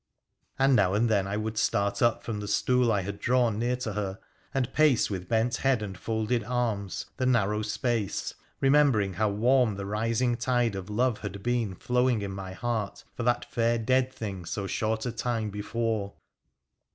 [0.57, 3.75] And now and then I would start up from the stool I had drawn near
[3.75, 4.17] to her,
[4.51, 9.85] and pace, with bent head and folded arms, the narrow space, remembering how warm the
[9.85, 14.43] rising tide of love had been flowing in my heart for that fair dead thing
[14.45, 16.13] so short a time before.